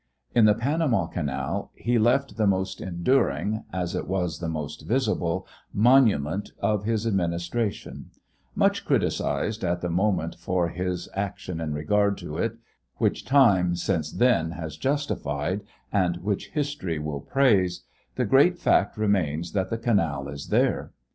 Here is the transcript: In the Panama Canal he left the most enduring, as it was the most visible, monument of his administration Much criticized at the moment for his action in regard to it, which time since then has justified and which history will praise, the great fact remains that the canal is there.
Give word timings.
In 0.33 0.45
the 0.45 0.55
Panama 0.55 1.05
Canal 1.05 1.69
he 1.75 1.99
left 1.99 2.35
the 2.35 2.47
most 2.47 2.81
enduring, 2.81 3.65
as 3.71 3.93
it 3.93 4.07
was 4.07 4.39
the 4.39 4.49
most 4.49 4.87
visible, 4.87 5.45
monument 5.75 6.53
of 6.59 6.85
his 6.85 7.05
administration 7.05 8.09
Much 8.55 8.83
criticized 8.83 9.63
at 9.63 9.81
the 9.81 9.91
moment 9.91 10.33
for 10.39 10.69
his 10.69 11.07
action 11.13 11.61
in 11.61 11.71
regard 11.75 12.17
to 12.17 12.35
it, 12.39 12.57
which 12.95 13.25
time 13.25 13.75
since 13.75 14.11
then 14.11 14.49
has 14.53 14.75
justified 14.75 15.61
and 15.93 16.17
which 16.23 16.47
history 16.49 16.97
will 16.97 17.21
praise, 17.21 17.83
the 18.15 18.25
great 18.25 18.57
fact 18.57 18.97
remains 18.97 19.51
that 19.51 19.69
the 19.69 19.77
canal 19.77 20.27
is 20.29 20.47
there. 20.47 20.93